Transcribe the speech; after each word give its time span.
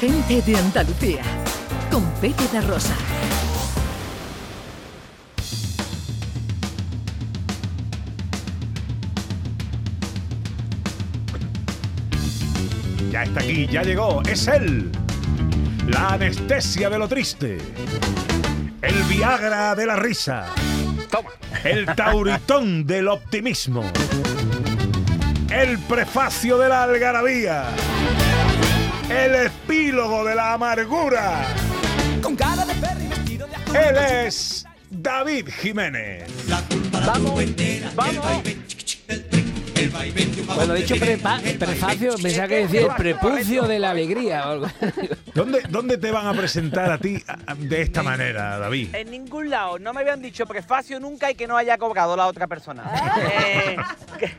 Gente 0.00 0.40
de 0.42 0.56
Andalucía, 0.56 1.22
con 1.90 2.04
Pepe 2.20 2.44
da 2.52 2.60
Rosa. 2.60 2.94
Ya 13.10 13.24
está 13.24 13.40
aquí, 13.40 13.66
ya 13.66 13.82
llegó, 13.82 14.22
es 14.22 14.46
él. 14.46 14.92
La 15.88 16.10
anestesia 16.10 16.88
de 16.88 16.98
lo 17.00 17.08
triste. 17.08 17.58
El 18.80 19.02
Viagra 19.08 19.74
de 19.74 19.84
la 19.84 19.96
risa. 19.96 20.46
Toma. 21.10 21.30
El 21.64 21.86
tauritón 21.86 22.86
del 22.86 23.08
optimismo. 23.08 23.82
El 25.50 25.76
prefacio 25.80 26.56
de 26.56 26.68
la 26.68 26.84
algarabía. 26.84 27.64
El 29.10 29.34
epílogo 29.68 30.24
de 30.24 30.34
la 30.34 30.54
amargura. 30.54 31.44
Con 32.22 32.34
cara 32.34 32.64
de 32.64 32.74
perro 32.74 33.00
y 33.04 33.08
vestido 33.08 33.46
de 33.46 33.54
azul. 33.54 33.76
Él 33.76 34.26
es 34.26 34.66
David 34.90 35.48
Jiménez. 35.60 36.24
Vamos, 37.04 37.44
vamos. 37.94 38.42
Cuando 40.54 40.74
he 40.74 40.78
dicho 40.82 40.96
prepa- 40.96 41.40
prefacio, 41.58 42.14
pensaba 42.20 42.48
que 42.48 42.56
decía 42.66 42.80
el 42.82 42.94
prepucio 42.96 43.62
de 43.64 43.78
la 43.78 43.90
alegría 43.90 44.48
o 44.48 44.50
algo. 44.52 44.66
¿Dónde, 45.34 45.62
¿Dónde 45.68 45.98
te 45.98 46.10
van 46.10 46.26
a 46.26 46.34
presentar 46.34 46.90
a 46.90 46.98
ti 46.98 47.22
de 47.58 47.82
esta 47.82 48.02
manera, 48.02 48.58
David? 48.58 48.94
En 48.94 49.10
ningún 49.10 49.50
lado. 49.50 49.78
No 49.78 49.92
me 49.92 50.00
habían 50.00 50.20
dicho 50.20 50.46
prefacio 50.46 50.98
nunca 50.98 51.30
y 51.30 51.34
que 51.36 51.46
no 51.46 51.56
haya 51.56 51.78
cobrado 51.78 52.16
la 52.16 52.26
otra 52.26 52.46
persona. 52.48 52.82
Eh, 53.30 53.76
¿qué, 54.18 54.32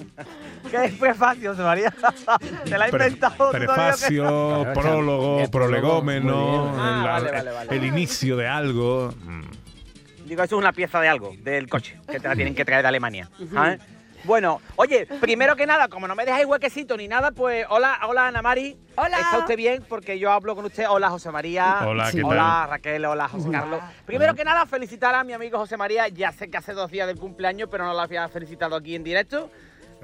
qué 0.70 0.84
es 0.86 0.92
prefacio, 0.94 1.54
María? 1.54 1.92
Te 2.64 2.78
la 2.78 2.88
he 2.88 2.90
Pre- 2.90 3.06
inventado. 3.08 3.50
que- 3.50 3.58
prefacio, 3.58 4.22
Claro, 4.24 4.72
prólogo, 4.80 5.50
prolegómeno. 5.50 6.74
Ah, 6.78 6.96
el, 6.96 7.04
vale, 7.26 7.30
vale, 7.32 7.50
vale, 7.52 7.76
el 7.76 7.84
inicio 7.84 8.36
de 8.36 8.46
algo. 8.48 9.12
Mm. 9.24 9.42
Digo, 10.26 10.42
eso 10.44 10.54
es 10.56 10.58
una 10.60 10.72
pieza 10.72 11.00
de 11.00 11.08
algo, 11.08 11.34
del 11.42 11.68
coche, 11.68 11.98
que 12.08 12.20
te 12.20 12.28
la 12.28 12.34
tienen 12.36 12.54
que 12.54 12.64
traer 12.64 12.82
de 12.82 12.88
Alemania. 12.88 13.28
¿sabes? 13.52 13.80
Bueno, 14.24 14.60
oye, 14.76 15.06
primero 15.20 15.56
que 15.56 15.66
nada, 15.66 15.88
como 15.88 16.06
no 16.06 16.14
me 16.14 16.24
dejáis 16.24 16.46
huequecito 16.46 16.96
ni 16.96 17.08
nada, 17.08 17.30
pues 17.30 17.64
hola, 17.70 17.98
hola 18.06 18.26
Ana 18.26 18.42
Mari. 18.42 18.78
Hola. 18.96 19.18
¿Está 19.18 19.38
usted 19.38 19.56
bien? 19.56 19.84
Porque 19.88 20.18
yo 20.18 20.30
hablo 20.30 20.54
con 20.54 20.64
usted. 20.64 20.84
Hola 20.88 21.08
José 21.08 21.30
María. 21.30 21.80
Hola, 21.86 22.10
¿qué 22.12 22.22
Hola 22.22 22.66
Raquel, 22.68 23.04
hola 23.04 23.28
José 23.28 23.50
Carlos. 23.50 23.80
Primero 24.04 24.34
que 24.34 24.44
nada, 24.44 24.66
felicitar 24.66 25.14
a 25.14 25.24
mi 25.24 25.32
amigo 25.32 25.58
José 25.58 25.76
María. 25.76 26.08
Ya 26.08 26.32
sé 26.32 26.50
que 26.50 26.58
hace 26.58 26.72
dos 26.72 26.90
días 26.90 27.06
del 27.06 27.18
cumpleaños, 27.18 27.68
pero 27.70 27.84
no 27.84 27.94
lo 27.94 28.00
había 28.00 28.28
felicitado 28.28 28.76
aquí 28.76 28.94
en 28.94 29.04
directo. 29.04 29.50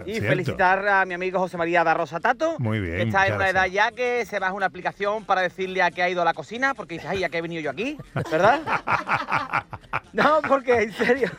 Y 0.05 0.13
Cierto. 0.13 0.29
felicitar 0.29 0.87
a 0.87 1.05
mi 1.07 1.15
amigo 1.15 1.39
José 1.39 1.57
María 1.57 1.83
da 1.85 1.95
Rosa 1.95 2.21
Tato. 2.21 2.57
Muy 2.59 2.81
bien, 2.81 2.97
Que 2.97 3.03
está 3.05 3.27
en 3.27 3.35
una 3.35 3.49
edad 3.49 3.67
ya 3.67 3.91
que 3.93 4.25
se 4.27 4.39
baja 4.39 4.53
una 4.53 4.67
aplicación 4.67 5.25
para 5.25 5.41
decirle 5.43 5.83
a 5.83 5.91
qué 5.91 6.03
ha 6.03 6.11
ido 6.11 6.23
a 6.23 6.25
la 6.25 6.35
cocina, 6.35 6.75
porque 6.75 6.95
dices, 6.95 7.09
ay, 7.11 7.21
ya 7.21 7.29
que 7.29 7.39
he 7.39 7.43
venido 7.43 7.63
yo 7.63 7.71
aquí, 7.71 7.97
¿verdad? 8.31 8.61
No, 10.13 10.41
porque 10.49 10.83
en 10.83 10.93
serio. 10.93 11.31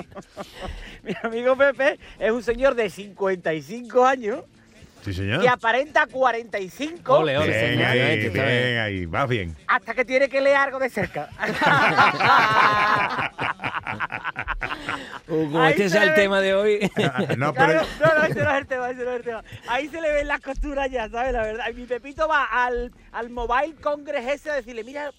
Mi 1.04 1.14
amigo 1.22 1.56
Pepe 1.56 1.98
es 2.18 2.30
un 2.32 2.42
señor 2.42 2.74
de 2.74 2.90
55 2.90 4.04
años 4.04 4.40
Sí, 5.04 5.14
señor. 5.14 5.40
que 5.40 5.48
aparenta 5.48 6.06
45 6.06 7.18
Ole, 7.20 7.38
ole. 7.38 7.46
Bien 7.48 7.60
señor, 7.70 7.86
ahí, 7.86 8.00
está 8.00 8.32
bien 8.32 8.34
bien. 8.62 8.78
ahí, 8.78 9.06
vas 9.06 9.28
bien. 9.28 9.56
hasta 9.66 9.94
que 9.94 10.04
tiene 10.04 10.28
que 10.28 10.40
leer 10.42 10.56
algo 10.56 10.78
de 10.78 10.90
cerca. 10.90 11.28
Como 15.26 15.60
Ahí 15.62 15.72
este 15.72 15.88
sea 15.90 16.02
el 16.04 16.10
ve. 16.10 16.14
tema 16.16 16.40
de 16.40 16.54
hoy. 16.54 16.78
No, 17.36 17.52
pero 17.52 17.54
Claro, 17.54 17.82
no, 18.00 18.14
no, 18.18 18.24
ese 18.24 18.42
no 18.42 18.50
es 18.50 18.58
el 18.58 18.66
tema, 18.66 18.90
ese 18.90 19.04
no 19.04 19.10
es 19.10 19.16
el 19.16 19.22
tema. 19.22 19.44
Ahí 19.68 19.88
se 19.88 20.00
le 20.00 20.12
ven 20.12 20.28
las 20.28 20.40
costuras 20.40 20.90
ya, 20.90 21.08
¿sabes? 21.08 21.32
La 21.32 21.42
verdad. 21.42 21.64
Y 21.70 21.74
mi 21.74 21.84
Pepito 21.86 22.26
va 22.28 22.44
al, 22.44 22.92
al 23.12 23.30
Mobile 23.30 23.74
Congress 23.80 24.26
ese 24.28 24.50
a 24.50 24.54
decirle, 24.54 24.84
mira, 24.84 25.10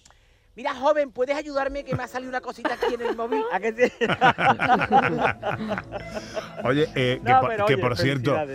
mira, 0.54 0.74
joven, 0.74 1.10
¿puedes 1.12 1.36
ayudarme 1.36 1.84
que 1.84 1.94
me 1.96 2.02
ha 2.02 2.08
salido 2.08 2.30
una 2.30 2.40
cosita 2.40 2.74
aquí 2.74 2.94
en 2.94 3.00
el 3.02 3.16
móvil? 3.16 3.42
¿A 3.52 3.60
que 3.60 3.72
sí? 3.72 3.92
Oye, 6.64 6.88
eh, 6.94 7.20
que, 7.24 7.30
No, 7.30 7.40
por- 7.40 7.56
que 7.56 7.62
oye, 7.62 7.78
por 7.78 7.96
cierto, 7.96 8.36
a- 8.36 8.46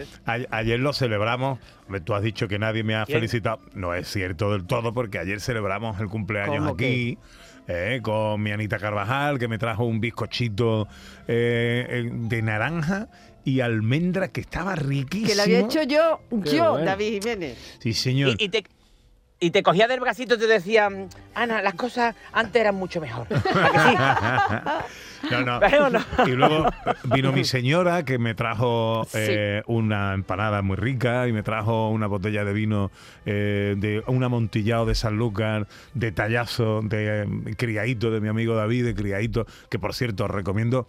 ayer 0.51 0.79
lo 0.79 0.93
celebramos. 0.93 1.59
Tú 2.05 2.13
has 2.13 2.21
dicho 2.21 2.47
que 2.47 2.59
nadie 2.59 2.83
me 2.83 2.95
ha 2.95 3.05
¿Quién? 3.05 3.17
felicitado. 3.19 3.59
No 3.73 3.93
es 3.93 4.07
cierto 4.07 4.51
del 4.51 4.65
todo, 4.65 4.93
porque 4.93 5.19
ayer 5.19 5.41
celebramos 5.41 5.99
el 5.99 6.07
cumpleaños 6.07 6.59
¿Cómo 6.59 6.73
aquí. 6.73 7.17
Eh, 7.67 7.99
con 8.01 8.41
mi 8.41 8.51
Anita 8.51 8.77
Carvajal, 8.77 9.39
que 9.39 9.47
me 9.47 9.57
trajo 9.57 9.85
un 9.85 9.99
bizcochito 9.99 10.87
eh, 11.27 11.85
eh, 11.89 12.09
de 12.11 12.41
naranja 12.41 13.09
y 13.43 13.61
almendra 13.61 14.27
que 14.29 14.41
estaba 14.41 14.75
riquísimo. 14.75 15.27
Que 15.29 15.35
lo 15.35 15.41
había 15.43 15.59
hecho 15.59 15.83
yo, 15.83 16.21
Qué 16.43 16.57
yo, 16.57 16.71
bueno. 16.71 16.85
David 16.85 17.21
Jiménez. 17.21 17.77
Sí, 17.79 17.93
señor. 17.93 18.35
Y, 18.37 18.45
y 18.45 18.49
te, 18.49 18.63
y 19.39 19.51
te 19.51 19.63
cogía 19.63 19.87
del 19.87 19.99
bracito 19.99 20.35
y 20.35 20.39
te 20.39 20.47
decía, 20.47 20.89
Ana, 21.35 21.61
las 21.61 21.75
cosas 21.75 22.15
antes 22.31 22.59
eran 22.59 22.75
mucho 22.75 23.01
mejor. 23.01 23.27
No, 25.31 25.59
no. 25.89 25.99
Y 26.25 26.31
luego 26.31 26.65
vino 27.03 27.31
mi 27.31 27.43
señora 27.43 28.03
que 28.03 28.17
me 28.17 28.33
trajo 28.33 29.07
eh, 29.13 29.63
una 29.67 30.13
empanada 30.13 30.61
muy 30.61 30.75
rica 30.75 31.27
y 31.27 31.33
me 31.33 31.43
trajo 31.43 31.89
una 31.89 32.07
botella 32.07 32.43
de 32.43 32.53
vino 32.53 32.91
eh, 33.25 33.75
de 33.77 34.03
un 34.07 34.23
amontillado 34.23 34.85
de 34.85 34.95
Sanlúcar, 34.95 35.67
de 35.93 36.11
tallazo, 36.11 36.81
de 36.83 37.23
eh, 37.23 37.55
criadito 37.57 38.11
de 38.11 38.21
mi 38.21 38.27
amigo 38.29 38.55
David, 38.55 38.85
de 38.85 38.95
criadito, 38.95 39.45
que 39.69 39.79
por 39.79 39.93
cierto 39.93 40.25
os 40.25 40.31
recomiendo 40.31 40.87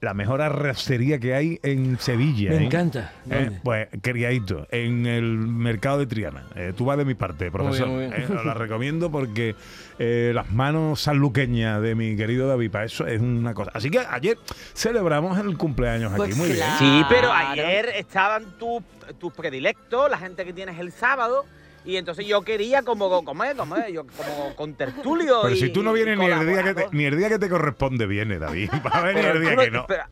la 0.00 0.14
mejor 0.14 0.42
arrocería 0.42 1.18
que 1.18 1.34
hay 1.34 1.58
en 1.62 1.98
Sevilla. 1.98 2.50
Me 2.50 2.56
¿eh? 2.56 2.64
encanta. 2.64 3.12
Eh, 3.30 3.50
pues 3.62 3.88
criadito, 4.02 4.66
en 4.70 5.06
el 5.06 5.24
mercado 5.24 5.98
de 5.98 6.06
Triana. 6.06 6.46
Eh, 6.54 6.72
tú 6.76 6.84
vas 6.84 6.98
de 6.98 7.04
mi 7.04 7.14
parte, 7.14 7.50
profesor. 7.50 7.73
Muy 7.80 8.06
bien. 8.06 8.12
Eh, 8.12 8.26
os 8.36 8.44
la 8.44 8.54
recomiendo 8.54 9.10
porque 9.10 9.54
eh, 9.98 10.32
las 10.34 10.50
manos 10.50 11.00
sanluqueñas 11.00 11.80
de 11.82 11.94
mi 11.94 12.16
querido 12.16 12.48
David, 12.48 12.70
para 12.70 12.84
eso 12.84 13.06
es 13.06 13.20
una 13.20 13.54
cosa. 13.54 13.70
Así 13.74 13.90
que 13.90 13.98
ayer 13.98 14.38
celebramos 14.74 15.38
el 15.38 15.56
cumpleaños 15.56 16.12
aquí. 16.12 16.18
Pues 16.18 16.36
Muy 16.36 16.52
bien. 16.52 16.66
Sí, 16.78 17.02
pero 17.08 17.32
ayer 17.32 17.90
estaban 17.96 18.58
tus 18.58 18.82
tus 19.18 19.32
predilectos, 19.32 20.10
la 20.10 20.18
gente 20.18 20.44
que 20.44 20.52
tienes 20.52 20.78
el 20.78 20.92
sábado. 20.92 21.44
Y 21.86 21.98
entonces 21.98 22.26
yo 22.26 22.40
quería 22.40 22.80
como, 22.82 23.10
como, 23.10 23.24
como, 23.56 23.76
yo, 23.88 24.06
como 24.16 24.56
con 24.56 24.72
tertulio. 24.72 25.40
Pero 25.42 25.54
y- 25.54 25.60
si 25.60 25.68
tú 25.68 25.82
no 25.82 25.92
vienes 25.92 26.16
ni 26.18 26.24
el, 26.24 26.46
día 26.46 26.62
que 26.62 26.74
te, 26.74 26.86
ni 26.92 27.04
el 27.04 27.18
día 27.18 27.28
que 27.28 27.38
te 27.38 27.50
corresponde, 27.50 28.06
viene, 28.06 28.38
David. 28.38 28.70
Va 28.86 28.90
a 28.90 29.02
venir 29.02 29.24
el 29.26 29.40
día 29.42 29.54
que 29.56 29.70
no. 29.70 29.86
pero- 29.86 30.04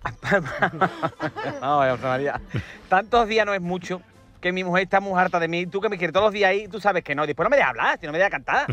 no, 1.62 1.78
José 1.90 2.02
María. 2.02 2.40
Tantos 2.90 3.26
días 3.26 3.46
no 3.46 3.54
es 3.54 3.62
mucho. 3.62 4.02
Que 4.42 4.52
mi 4.52 4.62
mujer 4.64 4.82
está 4.82 5.00
muy 5.00 5.18
harta 5.18 5.40
de 5.40 5.48
mí. 5.48 5.66
Tú 5.66 5.80
que 5.80 5.88
me 5.88 5.96
quieres 5.96 6.12
todos 6.12 6.26
los 6.26 6.34
días 6.34 6.50
ahí, 6.50 6.68
tú 6.68 6.80
sabes 6.80 7.02
que 7.02 7.14
no. 7.14 7.26
Después 7.26 7.46
no 7.46 7.50
me 7.50 7.56
dejas 7.56 7.70
hablar, 7.70 7.98
si 7.98 8.04
no 8.06 8.12
me 8.12 8.18
dejas 8.18 8.32
cantar. 8.32 8.66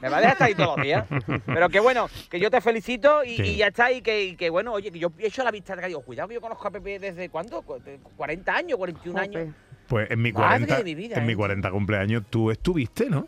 Me 0.00 0.08
va 0.10 0.18
a 0.18 0.20
dejar 0.20 0.32
estar 0.34 0.48
ahí 0.48 0.54
todos 0.54 0.76
los 0.76 0.84
días. 0.84 1.06
Pero 1.46 1.68
que 1.70 1.80
bueno, 1.80 2.08
que 2.28 2.38
yo 2.40 2.50
te 2.50 2.60
felicito 2.60 3.24
y, 3.24 3.36
Sí. 3.36 3.42
y 3.42 3.56
ya 3.56 3.68
está. 3.68 3.90
Y 3.92 4.02
que, 4.02 4.24
y 4.24 4.36
que 4.36 4.50
bueno, 4.50 4.72
oye, 4.72 4.90
que 4.90 4.98
yo 4.98 5.12
he 5.18 5.28
hecho 5.28 5.42
la 5.44 5.50
vista 5.50 5.74
de 5.76 5.86
Digo, 5.86 6.02
cuidado 6.02 6.28
que 6.28 6.34
yo 6.34 6.40
conozco 6.40 6.68
a 6.68 6.70
Pepe 6.72 6.98
desde 6.98 7.28
cuándo? 7.28 7.62
Cu- 7.62 7.78
de 7.80 7.98
40 8.16 8.54
años, 8.54 8.76
41 8.78 9.18
años. 9.20 9.42
Jope. 9.46 9.52
Pues 9.86 10.10
en 10.10 10.20
mi 10.22 10.32
Madre 10.32 10.66
40, 10.66 10.76
de 10.78 10.84
mi 10.84 10.94
vida, 10.94 11.16
en 11.16 11.26
mi 11.26 11.32
¿eh? 11.34 11.36
40 11.36 11.70
cumpleaños 11.70 12.22
tú 12.28 12.50
estuviste, 12.50 13.08
¿no? 13.08 13.26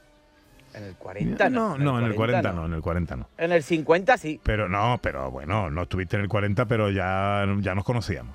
En 0.72 0.82
el 0.82 0.96
40 0.96 1.48
no. 1.50 1.78
no, 1.78 1.98
en 2.00 2.06
el 2.06 2.14
40 2.16 2.52
no, 2.52 2.66
en 2.66 2.72
el 2.74 2.80
40 2.82 3.16
no. 3.16 3.28
En 3.38 3.52
el 3.52 3.62
50 3.62 4.18
sí. 4.18 4.40
Pero 4.42 4.68
no, 4.68 4.98
pero 5.00 5.30
bueno, 5.30 5.70
no 5.70 5.82
estuviste 5.82 6.16
en 6.16 6.22
el 6.22 6.28
40, 6.28 6.66
pero 6.66 6.90
ya, 6.90 7.44
ya 7.60 7.74
nos 7.76 7.84
conocíamos. 7.84 8.34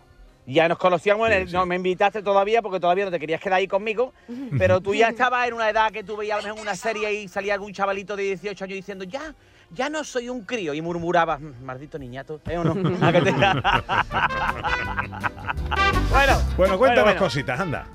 Ya 0.50 0.68
nos 0.68 0.78
conocíamos 0.78 1.28
en 1.28 1.34
el. 1.34 1.48
sí. 1.48 1.54
No 1.54 1.66
me 1.66 1.76
invitaste 1.76 2.22
todavía 2.24 2.62
porque 2.62 2.80
todavía 2.80 3.06
no 3.06 3.12
te 3.12 3.20
querías 3.20 3.40
quedar 3.42 3.58
ahí 3.60 3.68
conmigo. 3.68 4.14
Pero 4.58 4.82
tú 4.82 4.94
ya 4.96 5.10
estabas 5.10 5.48
en 5.48 5.54
una 5.54 5.70
edad 5.70 5.92
que 5.92 6.04
tú 6.04 6.18
veías 6.18 6.40
a 6.40 6.42
lo 6.42 6.48
mejor 6.48 6.62
una 6.62 6.76
serie 6.76 7.14
y 7.22 7.28
salía 7.28 7.54
algún 7.54 7.72
chavalito 7.74 8.16
de 8.16 8.24
18 8.24 8.64
años 8.64 8.76
diciendo, 8.76 9.04
ya, 9.06 9.34
ya 9.72 9.90
no 9.90 10.04
soy 10.04 10.28
un 10.30 10.44
crío. 10.46 10.74
Y 10.74 10.82
murmurabas, 10.82 11.40
"Mm, 11.40 11.64
maldito 11.64 12.00
niñato, 12.00 12.42
¿eh 12.50 12.58
o 12.58 12.64
no? 12.64 12.72
¿A 13.06 13.12
que 13.12 13.22
te- 13.22 13.32
bueno, 16.12 16.34
Bueno, 16.58 16.78
cuéntanos 16.78 17.04
bueno. 17.06 17.20
cositas, 17.20 17.60
anda. 17.60 17.86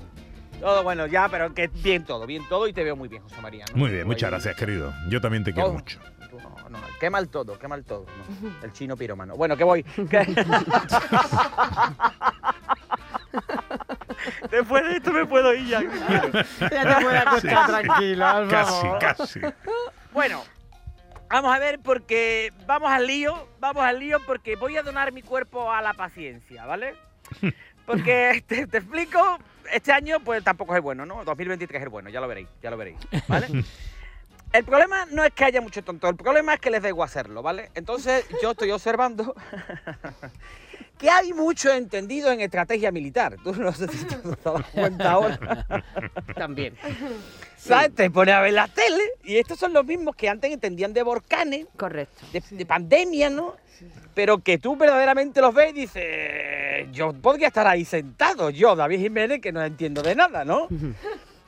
todo 0.59 0.83
bueno, 0.83 1.05
ya, 1.07 1.27
pero 1.29 1.53
que 1.53 1.67
bien 1.67 2.03
todo, 2.05 2.25
bien 2.25 2.43
todo 2.47 2.67
y 2.67 2.73
te 2.73 2.83
veo 2.83 2.95
muy 2.95 3.07
bien, 3.09 3.21
José 3.23 3.41
María. 3.41 3.65
¿no? 3.71 3.77
Muy 3.77 3.91
bien, 3.91 4.07
muchas 4.07 4.29
gracias, 4.31 4.55
querido. 4.55 4.93
Yo 5.09 5.21
también 5.21 5.43
te 5.43 5.53
quiero 5.53 5.73
mucho. 5.73 5.99
No, 6.75 6.87
qué 6.99 7.09
mal 7.09 7.29
todo, 7.29 7.57
qué 7.57 7.67
mal 7.67 7.83
todo. 7.83 8.05
no. 8.41 8.51
El 8.63 8.71
chino 8.73 8.95
piromano. 8.97 9.35
Bueno, 9.35 9.55
que 9.57 9.63
voy. 9.63 9.83
Después 14.49 14.83
de 14.83 14.97
esto 14.97 15.11
me 15.11 15.25
puedo 15.25 15.53
ir 15.53 15.67
ya. 15.67 15.81
Ya 15.81 16.99
te 16.99 17.17
acostar 17.17 17.67
tranquilo, 17.67 18.25
Casi, 18.49 18.87
casi. 18.99 19.39
Bueno, 20.11 20.43
vamos 21.29 21.53
a 21.53 21.59
ver 21.59 21.79
porque 21.79 22.53
vamos 22.65 22.91
al 22.91 23.07
lío, 23.07 23.47
vamos 23.59 23.83
al 23.83 23.99
lío 23.99 24.19
porque 24.25 24.55
voy 24.55 24.77
a 24.77 24.83
donar 24.83 25.11
mi 25.11 25.21
cuerpo 25.21 25.71
a 25.71 25.81
la 25.81 25.93
paciencia, 25.93 26.65
¿vale? 26.65 26.95
Porque 27.85 28.43
te, 28.47 28.67
te 28.67 28.77
explico, 28.77 29.19
este 29.71 29.91
año 29.91 30.19
pues 30.21 30.43
tampoco 30.43 30.75
es 30.75 30.81
bueno, 30.81 31.05
¿no? 31.05 31.23
2023 31.23 31.79
es 31.79 31.83
el 31.83 31.89
bueno, 31.89 32.09
ya 32.09 32.21
lo 32.21 32.27
veréis, 32.27 32.47
ya 32.61 32.69
lo 32.71 32.77
veréis, 32.77 32.97
¿vale? 33.27 33.47
El 34.55 34.63
problema 34.63 35.05
no 35.11 35.23
es 35.23 35.33
que 35.33 35.43
haya 35.43 35.59
mucho 35.59 35.83
tonto, 35.83 36.07
el 36.07 36.15
problema 36.15 36.53
es 36.53 36.61
que 36.61 36.69
les 36.69 36.81
debo 36.81 37.03
hacerlo, 37.03 37.41
¿vale? 37.41 37.71
Entonces 37.75 38.25
yo 38.41 38.51
estoy 38.51 38.71
observando 38.71 39.35
que 40.97 41.09
hay 41.09 41.33
mucho 41.33 41.73
entendido 41.73 42.31
en 42.31 42.39
estrategia 42.39 42.89
militar. 42.89 43.35
Tú 43.43 43.53
no 43.53 43.73
sé 43.73 43.87
si 43.89 44.05
te 44.05 44.15
has 44.15 44.23
dado 44.23 44.63
cuenta 44.73 45.11
ahora. 45.11 45.83
También. 46.35 46.77
¿Sabes? 47.57 47.93
Te 47.95 48.09
pones 48.09 48.33
a 48.33 48.41
ver 48.41 48.53
la 48.53 48.67
tele 48.69 49.03
y 49.25 49.37
estos 49.37 49.59
son 49.59 49.73
los 49.73 49.85
mismos 49.85 50.15
que 50.15 50.29
antes 50.29 50.51
entendían 50.51 50.93
de 50.93 51.03
volcanes, 51.03 51.65
Correcto. 51.75 52.25
de, 52.31 52.41
de 52.49 52.65
pandemia, 52.65 53.29
¿no? 53.29 53.55
Pero 54.13 54.37
que 54.37 54.57
tú 54.57 54.77
verdaderamente 54.77 55.41
los 55.41 55.53
ves 55.53 55.71
y 55.71 55.81
dices, 55.81 56.87
yo 56.93 57.11
podría 57.11 57.47
estar 57.47 57.67
ahí 57.67 57.83
sentado, 57.83 58.49
yo, 58.49 58.73
David 58.73 58.99
Jiménez, 58.99 59.41
que 59.41 59.51
no 59.51 59.61
entiendo 59.61 60.01
de 60.01 60.15
nada, 60.15 60.45
¿no? 60.45 60.69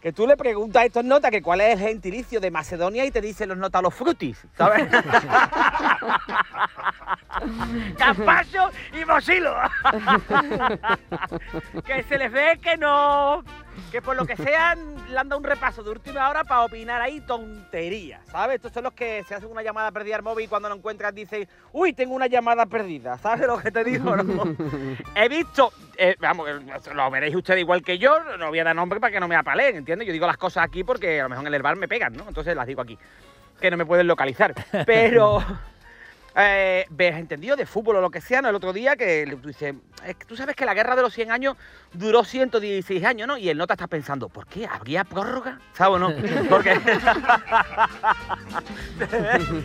Que 0.01 0.13
tú 0.13 0.27
le 0.27 0.38
preguntas 0.38 0.83
a 0.83 0.85
estos 0.85 1.03
notas 1.03 1.31
que 1.31 1.41
cuál 1.41 1.61
es 1.61 1.73
el 1.73 1.88
gentilicio 1.88 2.39
de 2.39 2.51
Macedonia 2.51 3.03
y 3.05 3.11
te 3.11 3.19
dicen 3.19 3.49
los 3.49 3.57
notas 3.57 3.81
los 3.81 3.94
frutis, 3.94 4.38
¿sabes? 4.55 4.88
Gazpacho 7.98 8.69
y 8.94 9.06
mosilo. 9.06 9.56
que 11.86 12.04
se 12.04 12.18
les 12.18 12.31
ve 12.31 12.59
que 12.62 12.77
no. 12.77 13.44
Que 13.92 14.01
por 14.01 14.15
lo 14.15 14.25
que 14.25 14.36
sean, 14.36 14.95
le 15.09 15.19
han 15.19 15.30
dado 15.30 15.39
un 15.39 15.45
repaso 15.45 15.83
de 15.83 15.92
última 15.92 16.30
hora 16.30 16.44
para 16.44 16.65
opinar 16.65 17.01
ahí 17.01 17.21
tonterías, 17.21 18.21
¿sabes? 18.27 18.56
Estos 18.56 18.74
son 18.74 18.83
los 18.83 18.94
que 18.94 19.24
se 19.24 19.36
hacen 19.36 19.50
una 19.50 19.62
llamada 19.62 19.92
perdida 19.92 20.15
al 20.15 20.24
móvil 20.24 20.45
y 20.45 20.48
cuando 20.48 20.68
lo 20.68 20.75
encuentran 20.75 21.13
dicen, 21.13 21.48
uy, 21.71 21.94
tengo 21.94 22.15
una 22.15 22.27
llamada 22.27 22.65
perdida, 22.65 23.18
¿sabes 23.19 23.48
lo 23.48 23.59
que 23.59 23.71
te 23.71 23.83
digo? 23.83 24.15
no? 24.18 24.56
He 25.15 25.30
visto, 25.30 25.71
eh, 25.95 26.15
vamos, 26.19 26.50
eh, 26.50 26.59
lo 26.94 27.12
veréis 27.12 27.36
ustedes 27.36 27.62
igual 27.62 27.83
que 27.83 27.98
yo, 27.98 28.19
no 28.38 28.50
voy 28.50 28.59
a 28.59 28.63
dar 28.63 28.75
nombre 28.75 29.00
para 29.00 29.12
que 29.12 29.19
no 29.19 29.27
me 29.27 29.36
apaleen, 29.36 29.77
¿entiendes? 29.77 30.07
Yo 30.07 30.13
digo 30.13 30.27
las 30.27 30.38
cosas 30.38 30.65
aquí 30.65 30.83
porque 30.83 31.21
a 31.21 31.24
lo 31.24 31.30
mejor 31.30 31.48
en 31.48 31.54
el 31.54 31.62
bar 31.62 31.77
me 31.77 31.88
pegan, 31.88 32.13
¿no? 32.13 32.27
Entonces 32.27 32.56
las 32.56 32.68
digo 32.68 32.81
aquí, 32.81 32.98
que 33.62 33.71
no 33.71 33.77
me 33.77 33.86
pueden 33.86 34.07
localizar. 34.07 34.54
Pero 34.86 35.44
eh, 36.38 36.86
ves 36.89 37.16
entendido 37.16 37.56
de 37.56 37.66
fútbol 37.66 37.95
o 37.98 38.01
lo 38.01 38.10
que 38.12 38.22
sea, 38.22 38.42
¿no? 38.42 38.50
El 38.50 38.56
otro 38.56 38.72
día 38.74 38.95
que 38.95 39.25
le- 39.25 39.36
tú 39.38 39.48
dices, 39.48 39.74
es 40.06 40.16
que 40.16 40.25
tú 40.25 40.36
sabes 40.38 40.56
que 40.56 40.66
la 40.66 40.74
guerra 40.74 40.95
de 40.95 41.01
los 41.01 41.13
100 41.13 41.31
años 41.31 41.57
duró 41.94 42.24
116 42.24 43.04
años, 43.04 43.28
¿no? 43.28 43.38
Y 43.38 43.50
el 43.50 43.57
nota 43.57 43.74
está 43.74 43.88
pensando, 43.88 44.30
¿por 44.30 44.45
qué? 44.48 44.68
¿Habría 44.68 45.04
prórroga? 45.04 45.60
¿Sabes 45.74 45.95
o 45.95 46.00
no? 46.00 46.13
Porque... 46.50 46.80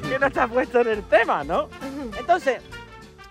que 0.09 0.19
no 0.19 0.27
está 0.27 0.49
puesto 0.49 0.81
en 0.81 0.89
el 0.89 1.03
tema, 1.05 1.45
¿no? 1.45 1.69
Entonces, 2.19 2.61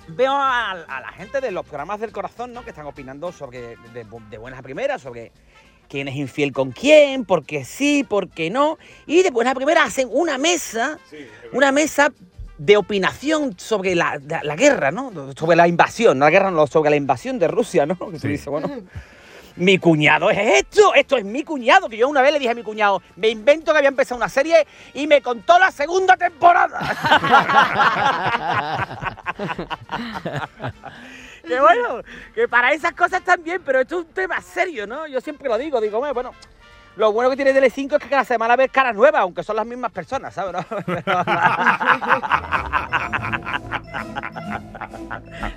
veo 0.07 0.31
a, 0.33 0.71
a 0.71 1.01
la 1.01 1.11
gente 1.13 1.41
de 1.41 1.51
los 1.51 1.65
programas 1.65 1.99
del 1.99 2.11
corazón, 2.11 2.53
¿no? 2.53 2.63
Que 2.63 2.69
están 2.71 2.85
opinando 2.85 3.31
sobre, 3.31 3.75
de, 3.93 4.05
de 4.29 4.37
buenas 4.37 4.59
a 4.59 4.63
primeras, 4.63 5.01
sobre 5.01 5.31
quién 5.89 6.07
es 6.07 6.15
infiel 6.15 6.51
con 6.53 6.71
quién, 6.71 7.25
por 7.25 7.45
qué 7.45 7.65
sí, 7.65 8.03
por 8.07 8.29
qué 8.29 8.49
no. 8.49 8.77
Y 9.05 9.23
de 9.23 9.31
buenas 9.31 9.51
a 9.51 9.55
primeras 9.55 9.87
hacen 9.87 10.07
una 10.11 10.37
mesa, 10.37 10.97
una 11.53 11.71
mesa 11.71 12.11
de 12.63 12.77
opinación 12.77 13.55
sobre 13.57 13.95
la, 13.95 14.19
la- 14.27 14.43
la 14.43 14.55
guerra, 14.55 14.91
¿no? 14.91 15.11
Sobre 15.35 15.55
la 15.57 15.67
invasión, 15.67 16.19
no 16.19 16.25
la 16.25 16.31
guerra, 16.31 16.51
no, 16.51 16.67
sobre 16.67 16.91
la 16.91 16.95
invasión 16.95 17.39
de 17.39 17.47
Rusia, 17.47 17.87
¿no? 17.87 17.97
Que 17.97 18.19
se 18.19 18.21
Sí. 18.27 18.27
dice, 18.27 18.51
bueno, 18.51 18.69
mi 19.55 19.79
cuñado 19.79 20.29
es 20.29 20.37
esto, 20.63 20.93
esto 20.93 21.17
es 21.17 21.25
mi 21.25 21.43
cuñado, 21.43 21.89
que 21.89 21.97
yo 21.97 22.07
una 22.07 22.21
vez 22.21 22.33
le 22.33 22.37
dije 22.39 22.51
a 22.51 22.55
mi 22.55 22.61
cuñado, 22.61 23.01
me 23.15 23.29
invento 23.29 23.71
que 23.71 23.79
había 23.79 23.87
empezado 23.89 24.17
una 24.17 24.29
serie 24.29 24.67
y 24.93 25.07
me 25.07 25.23
contó 25.23 25.57
la 25.57 25.71
segunda 25.71 26.15
temporada. 26.17 26.79
que 31.47 31.59
bueno, 31.59 32.03
que 32.35 32.47
para 32.47 32.73
esas 32.73 32.93
cosas 32.93 33.23
también, 33.23 33.59
pero 33.65 33.79
esto 33.81 34.01
es 34.01 34.05
un 34.05 34.13
tema 34.13 34.39
serio, 34.41 34.85
¿no? 34.85 35.07
Yo 35.07 35.19
siempre 35.19 35.49
lo 35.49 35.57
digo, 35.57 35.81
digo, 35.81 35.97
"Hombre, 35.97 36.13
bueno, 36.13 36.31
lo 36.97 37.11
bueno 37.13 37.29
que 37.29 37.35
tiene 37.35 37.53
Tele5 37.53 37.93
es 37.93 37.99
que 38.03 38.09
cada 38.09 38.23
semana 38.25 38.55
ves 38.55 38.69
caras 38.71 38.95
nuevas, 38.95 39.21
aunque 39.21 39.43
son 39.43 39.55
las 39.55 39.65
mismas 39.65 39.91
personas, 39.91 40.33
¿sabes? 40.33 40.53
no? 40.53 40.65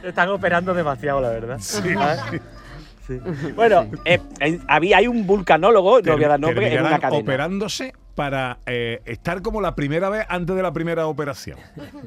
Están 0.03 0.29
operando 0.29 0.75
demasiado, 0.75 1.21
la 1.21 1.29
verdad. 1.31 1.59
Sí. 1.61 3.21
Bueno, 3.55 3.87
eh, 4.07 4.19
eh, 4.41 4.59
había 4.67 4.97
hay 4.97 5.07
un 5.07 5.27
vulcanólogo, 5.27 6.01
no 6.01 6.15
voy 6.15 6.25
a 6.25 6.29
dar 6.29 6.41
nombre, 6.41 6.73
en 6.73 6.81
una 6.81 6.99
cadena. 6.99 7.21
operándose 7.23 7.93
para 8.15 8.57
eh, 8.65 9.03
estar 9.05 9.43
como 9.43 9.61
la 9.61 9.75
primera 9.75 10.09
vez 10.09 10.25
antes 10.29 10.57
de 10.57 10.63
la 10.63 10.73
primera 10.73 11.07
operación. 11.07 11.59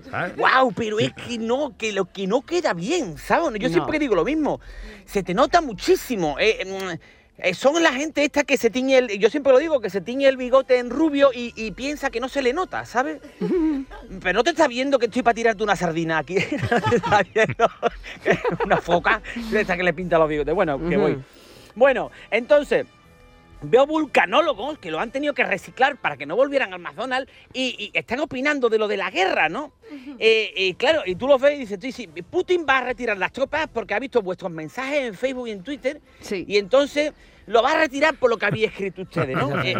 ¿sabes? 0.09 0.35
¡Wow! 0.37 0.71
Pero 0.75 0.97
es 0.99 1.13
que 1.13 1.37
no, 1.37 1.75
que 1.77 1.91
lo 1.91 2.05
que 2.05 2.25
no 2.25 2.41
queda 2.41 2.73
bien, 2.73 3.17
¿sabes? 3.19 3.59
Yo 3.59 3.67
No. 3.67 3.73
siempre 3.73 3.99
digo 3.99 4.15
lo 4.15 4.25
mismo. 4.25 4.59
Se 5.05 5.21
te 5.21 5.35
nota 5.35 5.61
muchísimo. 5.61 6.35
Eh, 7.39 7.53
son 7.53 7.81
la 7.83 7.93
gente 7.93 8.23
esta 8.23 8.43
que 8.43 8.57
se 8.57 8.69
tiñe 8.69 8.97
el. 8.97 9.19
Yo 9.19 9.29
siempre 9.29 9.53
lo 9.53 9.59
digo, 9.59 9.79
que 9.79 9.89
se 9.89 10.01
tiñe 10.01 10.27
el 10.27 10.37
bigote 10.37 10.79
en 10.79 10.89
rubio 10.89 11.29
y, 11.33 11.53
y 11.55 11.71
piensa 11.71 12.09
que 12.09 12.19
no 12.19 12.29
se 12.29 12.41
le 12.41 12.51
nota, 12.51 12.85
¿sabes? 12.85 13.19
Pero 14.21 14.33
no 14.33 14.43
te 14.43 14.49
está 14.51 14.67
viendo 14.67 14.97
que 14.97 15.05
estoy 15.05 15.21
para 15.21 15.35
tirarte 15.35 15.63
una 15.63 15.75
sardina 15.75 16.17
aquí. 16.17 16.37
No 16.71 16.81
te 16.81 16.95
está 16.95 17.21
viendo 17.33 17.69
una 18.65 18.77
foca 18.77 19.21
esta 19.53 19.77
que 19.77 19.83
le 19.83 19.93
pinta 19.93 20.17
los 20.17 20.27
bigotes. 20.27 20.53
Bueno, 20.53 20.79
que 20.89 20.97
voy. 20.97 21.17
Bueno, 21.75 22.11
entonces. 22.31 22.85
Veo 23.61 23.87
vulcanólogos 23.87 24.77
que 24.77 24.91
lo 24.91 24.99
han 24.99 25.11
tenido 25.11 25.33
que 25.33 25.43
reciclar 25.43 25.97
para 25.97 26.15
que 26.15 26.25
no 26.25 26.35
volvieran 26.35 26.73
al 26.73 26.79
McDonald's 26.79 27.31
y, 27.53 27.91
y 27.93 27.97
están 27.97 28.19
opinando 28.19 28.69
de 28.69 28.77
lo 28.77 28.87
de 28.87 28.97
la 28.97 29.09
guerra, 29.09 29.49
¿no? 29.49 29.73
Eh, 30.19 30.53
eh, 30.55 30.75
claro, 30.75 31.01
y 31.05 31.15
tú 31.15 31.27
lo 31.27 31.39
ves 31.39 31.55
y 31.59 31.65
dices, 31.65 31.79
tú, 31.79 32.23
Putin 32.29 32.65
va 32.69 32.79
a 32.79 32.81
retirar 32.81 33.17
las 33.17 33.31
tropas 33.31 33.67
porque 33.73 33.93
ha 33.93 33.99
visto 33.99 34.21
vuestros 34.21 34.51
mensajes 34.51 35.01
en 35.03 35.15
Facebook 35.15 35.47
y 35.47 35.51
en 35.51 35.63
Twitter 35.63 36.01
Sí. 36.19 36.45
y 36.47 36.57
entonces 36.57 37.13
lo 37.47 37.63
va 37.63 37.71
a 37.71 37.77
retirar 37.77 38.15
por 38.15 38.29
lo 38.29 38.37
que 38.37 38.45
había 38.45 38.67
escrito 38.67 39.01
ustedes, 39.03 39.35
¿no? 39.35 39.49
Eh, 39.63 39.75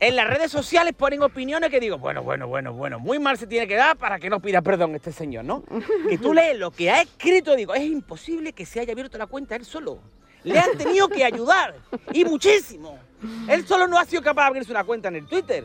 en 0.00 0.16
las 0.16 0.28
redes 0.28 0.50
sociales 0.50 0.92
ponen 0.94 1.22
opiniones 1.22 1.70
que 1.70 1.80
digo, 1.80 1.96
bueno, 1.98 2.22
bueno, 2.22 2.46
bueno, 2.46 2.72
bueno, 2.72 2.98
muy 2.98 3.18
mal 3.18 3.38
se 3.38 3.46
tiene 3.46 3.66
que 3.66 3.76
dar 3.76 3.96
para 3.96 4.18
que 4.18 4.28
no 4.28 4.40
pida 4.40 4.60
perdón 4.62 4.94
este 4.94 5.12
señor, 5.12 5.44
¿no? 5.44 5.64
Que 6.08 6.18
tú 6.18 6.34
lees 6.34 6.58
lo 6.58 6.70
que 6.72 6.90
ha 6.90 7.00
escrito, 7.02 7.54
digo, 7.56 7.74
es 7.74 7.84
imposible 7.84 8.52
que 8.52 8.66
se 8.66 8.80
haya 8.80 8.92
abierto 8.92 9.16
la 9.16 9.26
cuenta 9.28 9.56
él 9.56 9.64
solo. 9.64 10.00
Le 10.46 10.58
han 10.58 10.78
tenido 10.78 11.08
que 11.08 11.24
ayudar, 11.24 11.74
y 12.12 12.24
muchísimo. 12.24 12.98
Él 13.48 13.66
solo 13.66 13.86
no 13.88 13.98
ha 13.98 14.04
sido 14.04 14.22
capaz 14.22 14.42
de 14.42 14.46
abrirse 14.48 14.70
una 14.70 14.84
cuenta 14.84 15.08
en 15.08 15.16
el 15.16 15.26
Twitter. 15.26 15.64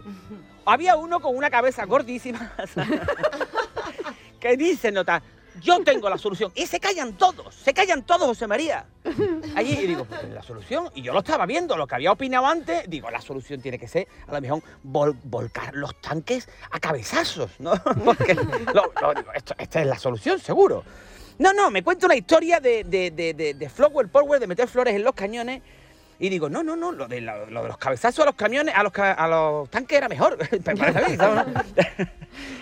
Había 0.66 0.96
uno 0.96 1.20
con 1.20 1.36
una 1.36 1.50
cabeza 1.50 1.86
gordísima 1.86 2.54
que 4.40 4.58
dice, 4.58 4.92
nota, 4.92 5.22
yo 5.62 5.84
tengo 5.84 6.10
la 6.10 6.18
solución. 6.18 6.52
Y 6.56 6.66
se 6.66 6.80
callan 6.80 7.14
todos, 7.14 7.54
se 7.54 7.74
callan 7.74 8.04
todos, 8.04 8.26
José 8.28 8.48
María. 8.48 8.86
Allí 9.56 9.74
y 9.74 9.88
digo, 9.88 10.06
pues, 10.06 10.30
la 10.30 10.42
solución, 10.42 10.90
y 10.96 11.02
yo 11.04 11.14
lo 11.14 11.20
estaba 11.20 11.46
viendo, 11.46 11.78
lo 11.78 11.86
que 11.88 11.96
había 11.96 12.12
opinado 12.12 12.48
antes, 12.48 12.84
digo, 12.90 13.10
la 13.12 13.22
solución 13.22 13.62
tiene 13.62 13.78
que 13.78 13.88
ser, 13.88 14.08
a 14.28 14.34
lo 14.34 14.42
mejor, 14.42 14.64
vol- 14.84 15.18
volcar 15.24 15.76
los 15.76 16.00
tanques 16.02 16.48
a 16.72 16.80
cabezazos, 16.80 17.52
¿no? 17.60 17.74
Porque, 18.06 18.34
lo- 18.36 18.92
esto, 19.36 19.54
esta 19.58 19.82
es 19.82 19.88
la 19.88 20.00
solución, 20.00 20.40
seguro. 20.40 20.84
No, 21.42 21.54
no, 21.54 21.72
me 21.72 21.82
cuenta 21.82 22.06
una 22.06 22.16
historia 22.16 22.60
de, 22.60 22.84
de, 22.84 23.10
de, 23.10 23.34
de, 23.34 23.56
de 23.56 23.70
Flower 23.70 24.08
Power, 24.10 24.40
de 24.40 24.46
meter 24.46 24.68
flores 24.68 24.94
en 24.94 25.04
los 25.04 25.16
cañones, 25.16 25.64
y 26.20 26.30
digo, 26.30 26.50
no, 26.50 26.62
no, 26.62 26.76
no, 26.76 26.92
lo 26.92 27.08
de, 27.08 27.20
lo, 27.20 27.48
lo 27.48 27.64
de 27.64 27.68
los 27.68 27.80
cabezazos 27.80 28.22
a 28.22 28.26
los 28.28 28.36
camiones, 28.36 28.76
a 28.76 28.84
los, 28.84 28.92
a 28.96 29.28
los 29.28 29.68
tanques 29.72 29.98
era 29.98 30.08
mejor. 30.08 30.38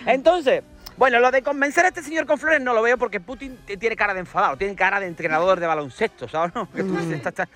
Entonces, 0.06 0.62
bueno, 0.96 1.20
lo 1.20 1.30
de 1.30 1.42
convencer 1.42 1.84
a 1.84 1.88
este 1.88 2.02
señor 2.02 2.24
con 2.24 2.38
flores 2.38 2.62
no 2.62 2.72
lo 2.72 2.80
veo 2.80 2.96
porque 2.96 3.20
Putin 3.20 3.58
tiene 3.78 3.96
cara 3.96 4.14
de 4.14 4.20
enfadado, 4.20 4.56
tiene 4.56 4.74
cara 4.74 4.98
de 4.98 5.08
entrenador 5.08 5.60
de 5.60 5.66
baloncesto, 5.66 6.26
¿sabes? 6.26 6.54
no? 6.54 6.66
Que 6.74 6.82
tú 6.82 6.96
dices, 6.96 7.18
está, 7.18 7.28
está- 7.28 7.48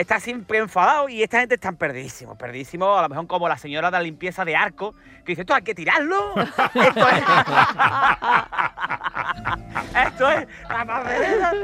está 0.00 0.18
siempre 0.18 0.58
enfadado 0.58 1.08
y 1.08 1.22
esta 1.22 1.38
gente 1.40 1.54
está 1.56 1.72
perdidísimo, 1.72 2.36
perdidísimo, 2.36 2.96
a 2.96 3.02
lo 3.02 3.08
mejor 3.08 3.26
como 3.26 3.48
la 3.48 3.58
señora 3.58 3.88
de 3.88 3.98
la 3.98 4.02
limpieza 4.02 4.44
de 4.44 4.56
arco, 4.56 4.94
que 5.24 5.32
dice, 5.32 5.42
esto 5.42 5.54
hay 5.54 5.62
que 5.62 5.74
tirarlo. 5.74 6.34
Esto 6.36 7.08
es... 7.08 7.22
esto 10.06 10.30
es 10.30 10.46
la. 10.68 11.54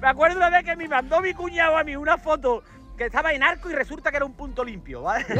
Me 0.00 0.08
acuerdo 0.08 0.38
una 0.38 0.50
vez 0.50 0.64
que 0.64 0.76
me 0.76 0.88
mandó 0.88 1.20
mi 1.20 1.34
cuñado 1.34 1.76
a 1.76 1.84
mí 1.84 1.94
una 1.94 2.16
foto 2.16 2.62
que 3.00 3.06
estaba 3.06 3.32
en 3.32 3.42
arco 3.42 3.70
y 3.70 3.72
resulta 3.72 4.10
que 4.10 4.18
era 4.18 4.26
un 4.26 4.34
punto 4.34 4.62
limpio, 4.62 5.00
¿vale? 5.00 5.24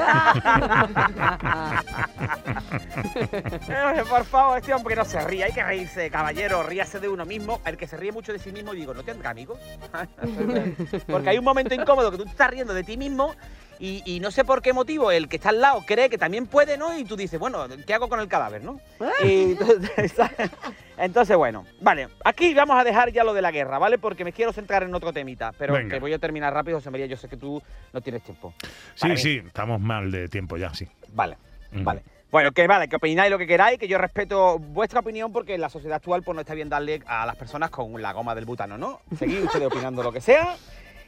Eh, 3.69 4.03
Por 4.09 4.25
favor, 4.25 4.59
este 4.59 4.73
hombre 4.73 4.97
no 4.97 5.05
se 5.05 5.21
ríe, 5.21 5.45
hay 5.45 5.53
que 5.53 5.63
reírse, 5.63 6.11
caballero, 6.11 6.63
ríase 6.63 7.01
de 7.01 7.09
uno 7.09 7.25
mismo. 7.25 7.61
El 7.65 7.77
que 7.77 7.87
se 7.87 7.97
ríe 7.97 8.13
mucho 8.13 8.33
de 8.33 8.39
sí 8.39 8.51
mismo, 8.53 8.73
digo, 8.73 8.95
no 8.95 9.03
tendrá 9.03 9.31
amigos. 9.31 9.59
Porque 11.07 11.31
hay 11.31 11.39
un 11.39 11.45
momento 11.45 11.75
incómodo 11.75 12.11
que 12.11 12.17
tú 12.17 12.25
te 12.25 12.31
estás 12.31 12.51
riendo 12.51 12.73
de 12.73 12.83
ti 12.83 12.97
mismo 12.97 13.35
y, 13.81 14.03
y 14.05 14.21
no 14.21 14.31
sé 14.31 14.45
por 14.45 14.61
qué 14.61 14.73
motivo 14.75 15.11
el 15.11 15.29
que 15.29 15.37
está 15.37 15.49
al 15.49 15.61
lado 15.61 15.83
cree 15.87 16.11
que 16.11 16.19
también 16.19 16.47
puede, 16.47 16.77
¿no? 16.77 16.97
Y 16.97 17.05
tú 17.05 17.17
dices, 17.17 17.41
bueno, 17.41 17.67
¿qué 17.87 17.95
hago 17.95 18.09
con 18.09 18.21
el 18.21 18.29
cadáver, 18.29 18.63
no? 18.63 18.79
Y 19.25 19.53
entonces, 19.53 20.15
entonces, 20.99 21.37
bueno, 21.37 21.65
vale, 21.81 22.09
aquí 22.25 22.53
vamos 22.53 22.79
a 22.79 22.85
dejar 22.85 23.11
ya 23.11 23.25
lo 23.25 23.33
de 23.33 23.41
la 23.43 23.51
guerra, 23.51 23.79
¿vale? 23.79 23.99
Porque 23.99 24.23
me 24.25 24.33
quiero 24.33 24.53
centrar 24.53 24.83
en 24.83 24.95
otro 24.95 25.13
temita, 25.13 25.53
pero 25.59 25.73
Venga. 25.75 25.95
que 25.95 26.01
voy 26.01 26.13
a 26.13 26.19
terminar 26.19 26.53
rápido, 26.53 26.77
José 26.79 26.91
María, 26.91 27.07
yo 27.07 27.17
sé 27.17 27.29
que 27.29 27.39
tú 27.39 27.63
no 27.93 28.01
tienes 28.03 28.23
tiempo. 28.23 28.53
Sí, 28.95 29.09
Vale. 29.09 29.17
sí, 29.17 29.43
estamos 29.45 29.81
mal 29.81 30.11
de 30.11 30.29
tiempo 30.29 30.59
ya, 30.59 30.73
sí. 30.75 30.87
Vale, 31.15 31.39
vale. 31.73 32.03
Bueno, 32.31 32.53
que 32.53 32.65
vale, 32.69 32.89
que 32.89 32.95
opináis 32.95 33.29
lo 33.29 33.39
que 33.39 33.47
queráis, 33.47 33.77
que 33.77 33.89
yo 33.89 33.99
respeto 33.99 34.59
vuestra 34.59 35.01
opinión 35.01 35.33
porque 35.33 35.55
en 35.55 35.61
la 35.61 35.69
sociedad 35.69 35.97
actual 35.97 36.23
pues 36.23 36.35
no 36.37 36.43
está 36.43 36.55
bien 36.55 36.69
darle 36.69 37.03
a 37.07 37.27
las 37.27 37.35
personas 37.35 37.71
con 37.71 38.01
la 38.01 38.13
goma 38.13 38.37
del 38.37 38.45
butano, 38.45 38.79
¿no? 38.79 39.01
Seguid 39.19 39.43
ustedes 39.43 39.67
opinando 39.67 40.03
lo 40.05 40.13
que 40.13 40.21
sea 40.21 40.57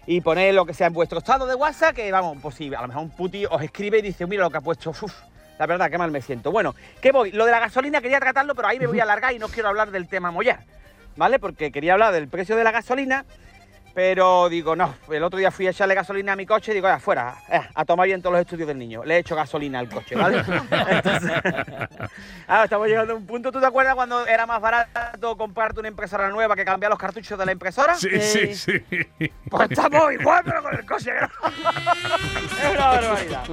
y 0.06 0.20
poned 0.20 0.54
lo 0.54 0.66
que 0.66 0.74
sea 0.74 0.88
en 0.88 0.92
vuestro 0.92 1.18
estado 1.18 1.46
de 1.46 1.54
WhatsApp, 1.54 1.94
que 1.94 2.10
vamos, 2.10 2.38
pues 2.42 2.54
sí, 2.56 2.72
a 2.74 2.82
lo 2.82 2.88
mejor 2.88 3.02
un 3.04 3.10
puti 3.10 3.46
os 3.46 3.62
escribe 3.62 3.98
y 3.98 4.02
dice, 4.02 4.26
mira 4.26 4.42
lo 4.42 4.50
que 4.50 4.58
ha 4.58 4.60
puesto, 4.60 4.90
uf, 4.90 5.12
la 5.58 5.66
verdad, 5.66 5.90
qué 5.90 5.98
mal 5.98 6.10
me 6.10 6.20
siento. 6.20 6.50
Bueno, 6.50 6.74
¿qué 7.00 7.12
voy? 7.12 7.30
Lo 7.30 7.44
de 7.44 7.52
la 7.52 7.60
gasolina 7.60 8.00
quería 8.00 8.18
tratarlo, 8.18 8.54
pero 8.54 8.68
ahí 8.68 8.78
me 8.78 8.86
voy 8.86 9.00
a 9.00 9.04
alargar 9.04 9.32
y 9.32 9.38
no 9.38 9.48
quiero 9.48 9.68
hablar 9.68 9.90
del 9.90 10.08
tema 10.08 10.30
mollar, 10.30 10.60
¿vale? 11.16 11.38
Porque 11.38 11.70
quería 11.70 11.92
hablar 11.92 12.12
del 12.12 12.28
precio 12.28 12.56
de 12.56 12.64
la 12.64 12.72
gasolina 12.72 13.24
Pero 13.94 14.48
digo, 14.48 14.74
no, 14.74 14.94
el 15.10 15.22
otro 15.22 15.38
día 15.38 15.50
fui 15.50 15.66
a 15.66 15.70
echarle 15.70 15.94
gasolina 15.94 16.32
a 16.32 16.36
mi 16.36 16.46
coche 16.46 16.72
y 16.72 16.74
digo, 16.76 16.88
afuera, 16.88 17.36
a 17.74 17.84
tomar 17.84 18.06
bien 18.06 18.22
todos 18.22 18.32
los 18.32 18.40
estudios 18.40 18.66
del 18.68 18.78
niño. 18.78 19.04
Le 19.04 19.16
he 19.16 19.18
hecho 19.18 19.36
gasolina 19.36 19.78
al 19.78 19.88
coche, 19.88 20.16
¿vale? 20.16 20.38
Entonces, 20.88 21.30
ah, 22.48 22.64
estamos 22.64 22.88
llegando 22.88 23.12
a 23.12 23.16
un 23.16 23.26
punto. 23.26 23.52
¿Tú 23.52 23.60
te 23.60 23.66
acuerdas 23.66 23.94
cuando 23.94 24.26
era 24.26 24.46
más 24.46 24.62
barato 24.62 25.36
comprarte 25.36 25.80
una 25.80 25.88
impresora 25.88 26.30
nueva 26.30 26.56
que 26.56 26.64
cambiar 26.64 26.90
los 26.90 26.98
cartuchos 26.98 27.38
de 27.38 27.44
la 27.44 27.52
impresora? 27.52 27.94
Sí, 27.94 28.18
sí, 28.20 28.54
sí. 28.54 28.82
Pues 29.50 29.70
estamos 29.70 30.12
igual, 30.12 30.42
pero 30.44 30.62
con 30.62 30.74
el 30.74 30.86
coche. 30.86 31.10
es 32.62 32.74
una 32.74 32.86
barbaridad. 32.86 33.44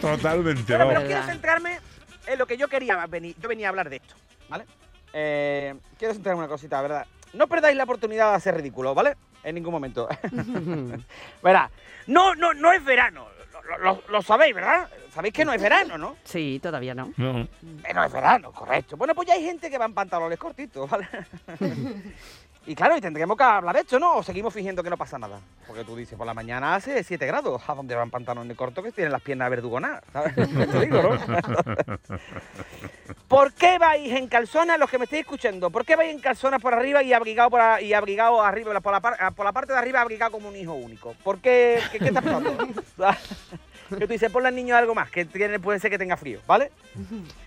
Totalmente. 0.00 0.64
Pero, 0.66 0.88
pero 0.88 1.02
quiero 1.02 1.22
centrarme 1.24 1.80
en 2.26 2.38
lo 2.38 2.46
que 2.46 2.56
yo 2.56 2.68
quería 2.68 3.04
venir. 3.06 3.36
Yo 3.38 3.48
venía 3.48 3.68
a 3.68 3.70
hablar 3.70 3.90
de 3.90 3.96
esto, 3.96 4.14
¿vale? 4.48 4.64
Eh, 5.12 5.74
quiero 5.98 6.14
centrarme 6.14 6.38
en 6.38 6.44
una 6.44 6.48
cosita, 6.48 6.80
¿verdad? 6.80 7.06
No 7.34 7.46
perdáis 7.46 7.76
la 7.76 7.84
oportunidad 7.84 8.30
de 8.30 8.36
hacer 8.36 8.54
ridículo, 8.54 8.94
¿vale? 8.94 9.16
En 9.44 9.54
ningún 9.54 9.72
momento. 9.72 10.08
Verá, 11.42 11.70
no, 12.06 12.34
no, 12.34 12.54
no 12.54 12.72
es 12.72 12.84
verano. 12.84 13.26
Lo, 13.68 13.78
lo- 13.78 14.02
lo 14.08 14.22
sabéis, 14.22 14.54
¿verdad? 14.54 14.88
Sabéis 15.12 15.32
que 15.34 15.44
no 15.44 15.52
es 15.52 15.62
verano, 15.62 15.96
¿no? 15.96 16.16
Sí, 16.24 16.58
todavía 16.62 16.94
no. 16.94 17.12
No. 17.16 17.32
No 17.94 18.04
es 18.04 18.12
verano, 18.12 18.50
correcto. 18.52 18.96
Bueno, 18.96 19.14
pues 19.14 19.28
ya 19.28 19.34
hay 19.34 19.44
gente 19.44 19.70
que 19.70 19.78
va 19.78 19.84
en 19.84 19.94
pantalones 19.94 20.38
cortitos, 20.38 20.88
¿vale? 20.90 21.06
y 22.66 22.74
claro, 22.74 22.96
y 22.96 23.00
tendremos 23.00 23.36
que 23.36 23.44
hablar 23.44 23.74
de 23.76 23.82
esto, 23.82 23.98
¿no? 24.00 24.16
O 24.16 24.22
seguimos 24.22 24.52
fingiendo 24.52 24.82
que 24.82 24.90
no 24.90 24.96
pasa 24.96 25.18
nada. 25.18 25.38
Porque 25.66 25.84
tú 25.84 25.94
dices, 25.94 26.16
por 26.18 26.26
la 26.26 26.34
mañana 26.34 26.74
hace 26.74 27.04
7 27.04 27.24
grados. 27.26 27.62
¿A 27.68 27.74
dónde 27.74 27.94
van 27.94 28.10
pantalones 28.10 28.56
cortos 28.56 28.82
que 28.84 28.90
tienen 28.92 29.12
las 29.12 29.22
piernas 29.22 29.48
verdugonadas? 29.48 30.02
¿Sabes? 30.12 30.34
Te 30.34 30.80
digo, 30.80 31.02
¿no? 31.02 31.18
¿Por 33.32 33.54
qué 33.54 33.78
vais 33.78 34.12
en 34.12 34.28
calzonas, 34.28 34.78
los 34.78 34.90
que 34.90 34.98
me 34.98 35.04
estáis 35.04 35.22
escuchando? 35.22 35.70
¿Por 35.70 35.86
qué 35.86 35.96
vais 35.96 36.12
en 36.12 36.20
calzonas 36.20 36.60
por 36.60 36.74
arriba 36.74 37.02
y 37.02 37.14
abrigado 37.14 37.48
por, 37.48 37.62
a- 37.62 37.80
y 37.80 37.94
abrigado 37.94 38.42
arriba, 38.42 38.78
por 38.82 38.92
la, 38.92 39.00
par- 39.00 39.34
por 39.34 39.46
la 39.46 39.52
parte 39.52 39.72
de 39.72 39.78
arriba 39.78 40.02
abrigado 40.02 40.32
como 40.32 40.50
un 40.50 40.56
hijo 40.56 40.74
único? 40.74 41.14
¿Por 41.24 41.38
qué? 41.40 41.80
¿Qué, 41.90 41.98
qué 41.98 42.08
está 42.08 42.20
pasando? 42.20 42.54
que 43.88 44.06
tú 44.06 44.12
dices, 44.12 44.30
ponle 44.30 44.48
al 44.48 44.54
niño 44.54 44.76
algo 44.76 44.94
más, 44.94 45.10
que 45.10 45.24
tiene- 45.24 45.58
puede 45.58 45.78
ser 45.80 45.90
que 45.90 45.96
tenga 45.96 46.18
frío, 46.18 46.40
¿vale? 46.46 46.72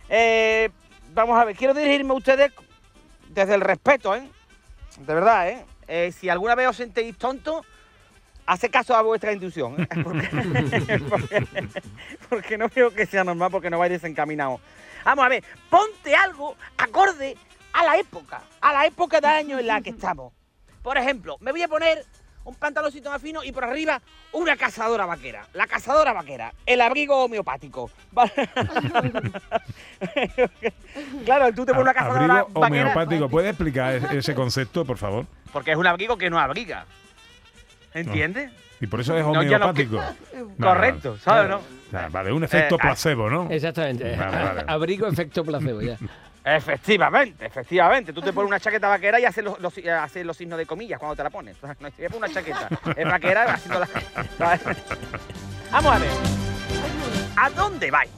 Eh, 0.10 0.72
vamos 1.14 1.40
a 1.40 1.46
ver, 1.46 1.56
quiero 1.56 1.76
dirigirme 1.76 2.12
a 2.14 2.18
ustedes 2.18 2.52
desde 3.30 3.54
el 3.54 3.62
respeto, 3.62 4.16
¿eh? 4.16 4.28
De 4.98 5.14
verdad, 5.14 5.50
¿eh? 5.50 5.66
Eh, 5.88 6.12
si 6.12 6.30
alguna 6.30 6.56
vez 6.56 6.68
os 6.68 6.78
sentéis 6.78 7.16
tontos, 7.16 7.64
hace 8.48 8.70
caso 8.70 8.96
a 8.96 9.04
vuestra 9.04 9.34
intuición, 9.34 9.80
¿eh? 9.84 9.88
Porque, 10.04 10.30
porque- 11.10 11.48
porque 12.28 12.58
no 12.58 12.70
veo 12.74 12.90
que 12.92 13.06
sea 13.06 13.24
normal, 13.24 13.52
porque 13.52 13.70
no 13.70 13.78
vais 13.78 13.92
desencaminados. 13.92 14.60
Vamos 15.06 15.24
a 15.26 15.30
ver, 15.30 15.44
ponte 15.70 16.14
algo 16.16 16.58
acorde 16.78 17.38
a 17.74 17.86
la 17.86 17.98
época, 17.98 18.42
a 18.60 18.74
la 18.74 18.86
época 18.86 19.22
de 19.22 19.28
año 19.28 19.60
en 19.60 19.68
la 19.68 19.80
que 19.82 19.92
estamos. 19.92 20.34
Por 20.82 20.98
ejemplo, 20.98 21.38
me 21.40 21.52
voy 21.52 21.62
a 21.62 21.68
poner 21.68 22.04
un 22.44 22.56
pantaloncito 22.56 23.10
más 23.10 23.22
fino 23.22 23.44
y 23.44 23.52
por 23.52 23.64
arriba 23.64 24.02
una 24.34 24.58
cazadora 24.58 25.06
vaquera. 25.06 25.48
La 25.54 25.68
cazadora 25.68 26.12
vaquera, 26.12 26.54
el 26.66 26.82
abrigo 26.82 27.24
homeopático. 27.24 27.90
claro, 31.26 31.54
tú 31.54 31.66
te 31.66 31.72
pones 31.72 31.84
una 31.84 31.94
cazadora 31.94 32.40
Abrigo 32.40 32.60
vaquera 32.60 32.82
homeopático. 32.82 33.30
¿Puedes 33.30 33.52
explicar 33.52 33.94
ese 34.14 34.36
concepto, 34.36 34.84
por 34.86 34.98
favor? 34.98 35.26
porque 35.56 35.72
es 35.72 35.78
un 35.78 35.88
abrigo 35.88 36.18
que 36.18 36.30
no 36.30 36.38
abriga. 36.38 36.86
¿Entiendes? 37.94 38.52
Y 38.82 38.88
por 38.88 39.00
eso 39.02 39.18
es 39.18 39.24
no, 39.24 39.32
homeopático. 39.32 40.02
No, 40.58 40.68
Correcto, 40.68 41.12
no. 41.12 41.18
¿sabes? 41.18 41.50
no? 41.50 41.62
Vale, 42.12 42.32
un 42.32 42.44
efecto 42.44 42.76
Eh, 42.76 42.78
ah, 42.82 42.86
placebo, 42.88 43.30
¿no? 43.30 43.48
Exactamente. 43.50 44.16
Vale, 44.16 44.44
vale. 44.44 44.64
Abrigo 44.68 45.08
efecto 45.08 45.44
placebo, 45.44 45.82
ya. 45.82 45.98
Efectivamente, 46.48 47.44
efectivamente. 47.48 48.14
Tú 48.14 48.22
te 48.22 48.32
pones 48.32 48.48
una 48.50 48.60
chaqueta 48.60 48.88
vaquera 48.88 49.20
y 49.20 49.26
haces 49.26 49.44
los, 49.44 49.60
los- 49.60 49.76
haces 49.80 50.24
los 50.24 50.38
signos 50.38 50.60
de 50.60 50.68
comillas 50.68 51.00
cuando 51.00 51.16
te 51.16 51.24
la 51.24 51.32
pones. 51.32 51.56
No 51.80 51.88
es 51.88 52.14
una 52.14 52.30
chaqueta, 52.30 52.70
es 52.96 53.04
vaquera 53.06 53.54
haciendo 53.54 53.80
la... 53.80 53.88
Vamos 55.72 55.96
a 55.96 55.98
ver. 56.00 56.10
¿A 57.36 57.50
dónde 57.50 57.90
vais? 57.90 58.12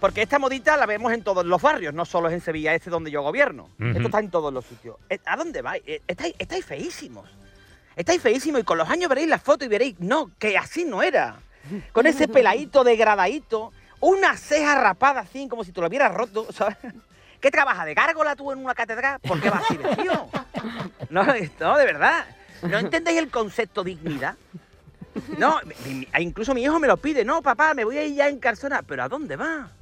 Porque 0.00 0.22
esta 0.22 0.38
modita 0.38 0.76
la 0.76 0.86
vemos 0.86 1.12
en 1.12 1.22
todos 1.24 1.44
los 1.44 1.60
barrios, 1.60 1.92
no 1.92 2.04
solo 2.04 2.28
es 2.28 2.34
en 2.34 2.40
Sevilla 2.40 2.74
Este 2.74 2.90
donde 2.90 3.10
yo 3.10 3.22
gobierno. 3.22 3.70
Esto 3.80 4.02
está 4.04 4.20
en 4.20 4.30
todos 4.30 4.52
los 4.54 4.64
sitios. 4.64 4.96
Eh, 5.10 5.18
¿A 5.26 5.36
dónde 5.36 5.60
vais? 5.60 5.82
Eh, 5.84 6.00
Estáis, 6.06 6.34
estáis 6.38 6.64
feísimos. 6.64 7.28
Estáis 7.98 8.22
feísimos 8.22 8.60
y 8.60 8.64
con 8.64 8.78
los 8.78 8.88
años 8.88 9.08
veréis 9.08 9.28
la 9.28 9.38
foto 9.38 9.64
y 9.64 9.68
veréis, 9.68 9.98
no, 9.98 10.30
que 10.38 10.56
así 10.56 10.84
no 10.84 11.02
era. 11.02 11.34
Con 11.90 12.06
ese 12.06 12.28
peladito 12.28 12.84
degradadito, 12.84 13.72
una 13.98 14.36
ceja 14.36 14.80
rapada 14.80 15.22
así, 15.22 15.48
como 15.48 15.64
si 15.64 15.72
te 15.72 15.80
lo 15.80 15.88
hubieras 15.88 16.14
roto, 16.14 16.46
¿sabes? 16.52 16.76
¿Qué 17.40 17.50
trabaja 17.50 17.84
de 17.84 17.94
gárgola 17.94 18.36
tú 18.36 18.52
en 18.52 18.60
una 18.60 18.76
catedral? 18.76 19.18
¿Por 19.18 19.40
qué 19.40 19.50
vas 19.50 19.64
así 19.64 19.76
vestido? 19.76 20.30
No, 21.10 21.24
no, 21.24 21.76
de 21.76 21.84
verdad. 21.84 22.24
¿No 22.62 22.78
entendéis 22.78 23.18
el 23.18 23.30
concepto 23.30 23.82
dignidad? 23.82 24.36
No, 25.36 25.58
incluso 26.18 26.54
mi 26.54 26.62
hijo 26.62 26.78
me 26.78 26.86
lo 26.86 26.98
pide. 26.98 27.24
No, 27.24 27.42
papá, 27.42 27.74
me 27.74 27.84
voy 27.84 27.98
a 27.98 28.04
ir 28.04 28.14
ya 28.14 28.28
en 28.28 28.38
calzona. 28.38 28.82
¿Pero 28.82 29.02
a 29.02 29.08
dónde 29.08 29.34
va? 29.34 29.72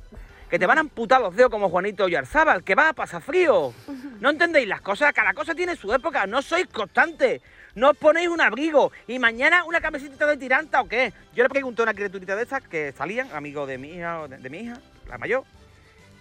Que 0.48 0.58
te 0.58 0.64
van 0.64 0.78
a 0.78 0.80
amputar 0.80 1.20
los 1.20 1.36
dedos 1.36 1.50
como 1.50 1.68
Juanito 1.68 2.04
Oyarzábal, 2.04 2.64
que 2.64 2.74
va 2.74 2.88
a 2.88 2.92
pasar 2.94 3.20
frío. 3.20 3.74
¿No 4.20 4.30
entendéis 4.30 4.68
las 4.68 4.80
cosas? 4.80 5.12
Cada 5.12 5.34
cosa 5.34 5.54
tiene 5.54 5.76
su 5.76 5.92
época. 5.92 6.26
No 6.26 6.40
sois 6.40 6.66
constantes. 6.68 7.42
No 7.76 7.90
os 7.90 7.96
ponéis 7.96 8.28
un 8.28 8.40
abrigo. 8.40 8.90
Y 9.06 9.18
mañana 9.18 9.62
una 9.64 9.80
camiseta 9.82 10.26
de 10.26 10.38
tiranta 10.38 10.80
o 10.80 10.88
qué. 10.88 11.12
Yo 11.34 11.42
le 11.42 11.50
pregunté 11.50 11.82
a 11.82 11.84
una 11.84 11.94
criaturita 11.94 12.34
de 12.34 12.42
esas 12.42 12.62
que 12.66 12.92
salían, 12.92 13.30
amigo 13.32 13.66
de 13.66 13.76
mi 13.76 13.90
hija, 13.92 14.26
de, 14.26 14.38
de 14.38 14.50
mi 14.50 14.58
hija, 14.60 14.80
la 15.08 15.18
mayor. 15.18 15.44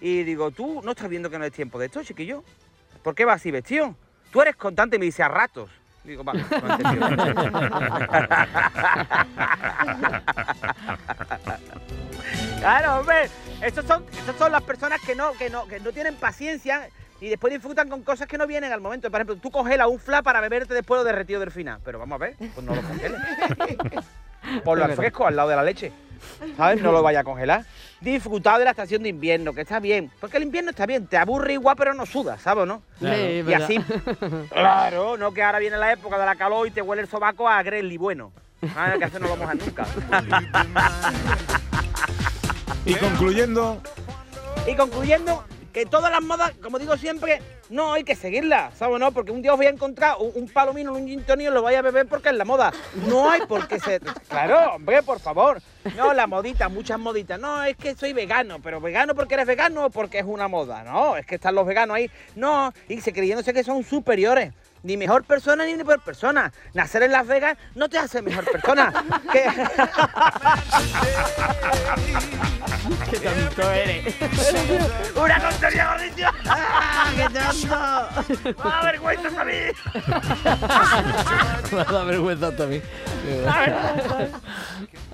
Y 0.00 0.22
digo, 0.22 0.50
¿tú 0.50 0.82
no 0.84 0.90
estás 0.90 1.08
viendo 1.08 1.30
que 1.30 1.38
no 1.38 1.46
es 1.46 1.52
tiempo 1.52 1.78
de 1.78 1.86
esto, 1.86 2.04
chiquillo? 2.04 2.44
¿Por 3.02 3.14
qué 3.14 3.24
vas 3.24 3.36
así 3.36 3.50
vestido? 3.50 3.96
Tú 4.30 4.42
eres 4.42 4.54
constante 4.56 4.98
me 4.98 5.06
dice 5.06 5.22
a 5.22 5.28
ratos. 5.28 5.70
Digo, 6.04 6.22
vale. 6.22 6.44
Claro, 12.60 13.00
hombre. 13.00 13.28
Estos 13.62 13.84
son, 13.86 14.04
estas 14.10 14.36
son 14.36 14.50
las 14.50 14.62
personas 14.62 15.00
que 15.00 15.14
no, 15.14 15.32
que, 15.34 15.48
no, 15.48 15.66
que 15.66 15.78
no 15.80 15.92
tienen 15.92 16.16
paciencia 16.16 16.88
y 17.20 17.28
después 17.28 17.52
disfrutan 17.52 17.88
con 17.88 18.02
cosas 18.02 18.26
que 18.28 18.38
no 18.38 18.46
vienen 18.46 18.72
al 18.72 18.80
momento. 18.80 19.10
Por 19.10 19.20
ejemplo, 19.20 19.36
tú 19.36 19.50
congelas 19.50 19.88
un 19.88 19.98
fla 19.98 20.22
para 20.22 20.40
beberte 20.40 20.74
después 20.74 20.98
lo 20.98 21.04
derretido 21.04 21.40
del 21.40 21.50
final. 21.50 21.80
Pero 21.84 21.98
vamos 21.98 22.16
a 22.16 22.18
ver, 22.18 22.34
pues 22.36 22.64
no 22.64 22.74
lo 22.74 22.82
congeles. 22.82 23.20
Ponlo 24.64 24.84
al 24.84 24.92
fresco, 24.92 25.26
al 25.26 25.34
lado 25.36 25.48
de 25.48 25.56
la 25.56 25.62
leche. 25.62 25.92
¿Sabes? 26.56 26.80
No 26.82 26.92
lo 26.92 27.02
vaya 27.02 27.20
a 27.20 27.24
congelar. 27.24 27.64
Disfrutad 28.00 28.58
de 28.58 28.64
la 28.64 28.70
estación 28.70 29.02
de 29.02 29.08
invierno, 29.08 29.52
que 29.52 29.62
está 29.62 29.80
bien. 29.80 30.10
Porque 30.20 30.36
el 30.36 30.44
invierno 30.44 30.70
está 30.70 30.86
bien, 30.86 31.06
te 31.06 31.16
aburre 31.16 31.54
igual, 31.54 31.76
pero 31.76 31.94
no 31.94 32.06
sudas, 32.06 32.40
¿sabes 32.40 32.66
no? 32.66 32.82
Sí, 33.00 33.44
Y 33.46 33.52
así, 33.52 33.78
claro, 34.50 35.16
no 35.16 35.32
que 35.32 35.42
ahora 35.42 35.58
viene 35.58 35.76
la 35.76 35.92
época 35.92 36.18
de 36.18 36.24
la 36.26 36.36
calor 36.36 36.66
y 36.66 36.70
te 36.70 36.82
huele 36.82 37.02
el 37.02 37.08
sobaco 37.08 37.48
a 37.48 37.62
Grelly 37.62 37.96
bueno. 37.96 38.32
Ah, 38.74 38.94
que 38.98 39.04
hace 39.04 39.20
no 39.20 39.28
lo 39.28 39.36
mojas 39.36 39.56
nunca. 39.56 39.86
Y 42.86 42.94
concluyendo, 42.94 43.82
Y 44.64 44.76
concluyendo, 44.76 45.44
que 45.76 45.84
todas 45.84 46.10
las 46.10 46.22
modas, 46.22 46.52
como 46.62 46.78
digo 46.78 46.96
siempre, 46.96 47.42
no 47.68 47.92
hay 47.92 48.02
que 48.02 48.14
seguirlas, 48.14 48.72
¿sabes? 48.78 48.98
No, 48.98 49.12
porque 49.12 49.30
un 49.30 49.42
día 49.42 49.52
os 49.52 49.58
voy 49.58 49.66
a 49.66 49.68
encontrar 49.68 50.16
un, 50.18 50.48
palomino, 50.48 50.94
un 50.94 51.06
gin 51.06 51.22
y 51.38 51.50
lo 51.50 51.60
vais 51.60 51.76
a 51.76 51.82
beber 51.82 52.06
porque 52.06 52.30
es 52.30 52.34
la 52.34 52.46
moda. 52.46 52.72
No 53.06 53.28
hay 53.28 53.42
por 53.42 53.68
qué 53.68 53.78
ser... 53.78 54.00
Claro, 54.26 54.76
hombre, 54.76 55.02
por 55.02 55.20
favor. 55.20 55.60
No, 55.94 56.14
la 56.14 56.26
modita, 56.26 56.70
muchas 56.70 56.98
moditas. 56.98 57.38
No, 57.38 57.62
es 57.62 57.76
que 57.76 57.94
soy 57.94 58.14
vegano, 58.14 58.58
pero 58.62 58.80
vegano 58.80 59.14
porque 59.14 59.34
eres 59.34 59.46
vegano 59.46 59.84
o 59.84 59.90
porque 59.90 60.18
es 60.18 60.24
una 60.24 60.48
moda. 60.48 60.82
No, 60.82 61.14
es 61.18 61.26
que 61.26 61.34
están 61.34 61.54
los 61.54 61.66
veganos 61.66 61.96
ahí. 61.96 62.10
No, 62.34 62.72
y 62.88 63.02
se 63.02 63.12
creyéndose 63.12 63.52
que 63.52 63.62
son 63.62 63.84
superiores. 63.84 64.54
Ni 64.86 64.96
mejor 64.96 65.24
persona 65.24 65.64
ni 65.64 65.74
peor 65.82 66.00
persona. 66.00 66.52
Nacer 66.72 67.02
en 67.02 67.10
Las 67.10 67.26
Vegas 67.26 67.58
no 67.74 67.88
te 67.88 67.98
hace 67.98 68.22
mejor 68.22 68.44
persona. 68.44 68.92
Que- 69.32 69.50
¡Qué 73.10 73.18
tonto 73.18 73.72
eres! 73.72 74.14
¡Una 75.16 75.40
tontería 75.40 75.90
gordito! 75.92 76.28
¡Ah, 76.48 77.10
qué 77.16 77.24
tonto! 77.24 78.54
¡Ah, 78.62 78.80
vergüenza 78.84 79.40
a 79.40 79.44
mí! 79.44 79.52
Me 81.72 81.84
da 81.84 82.04
vergüenza 82.04 82.56
también. 82.56 82.82